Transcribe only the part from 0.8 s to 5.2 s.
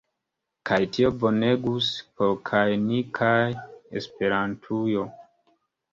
tio bonegus por kaj ni kaj Esperantujo.